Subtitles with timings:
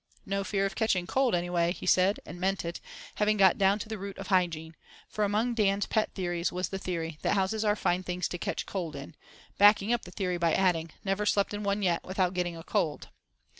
[0.25, 2.79] "No fear of catching cold, anyway," he said, and meant it,
[3.17, 4.75] having got down to the root of hygiene;
[5.07, 8.65] for among Dan's pet theories was the theory that "houses are fine things to catch
[8.65, 9.13] cold in,"
[9.59, 13.09] backing up the theory by adding: "Never slept in one yet without getting a cold."